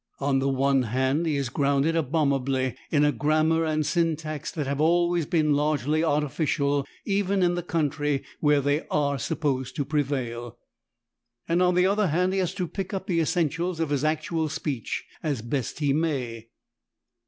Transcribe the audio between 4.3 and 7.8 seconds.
that have always been largely artificial, even in the